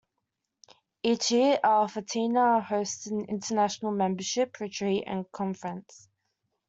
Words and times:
Each 1.03 1.29
year, 1.29 1.59
Al-Fatiha 1.63 2.59
hosted 2.63 3.11
an 3.11 3.25
international 3.25 3.91
membership 3.91 4.59
retreat 4.59 5.03
and 5.05 5.31
conference. 5.31 6.09